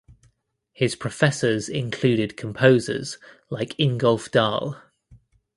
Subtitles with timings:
[0.73, 3.19] His professors included composers
[3.51, 4.81] like Ingolf Dahl.